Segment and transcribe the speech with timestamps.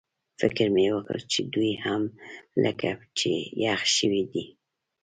[0.39, 2.01] فکر مې وکړ چې دوی هم
[2.63, 3.31] لکه چې
[3.63, 4.45] یخ شوي دي.